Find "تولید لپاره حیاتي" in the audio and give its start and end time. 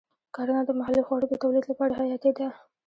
1.43-2.31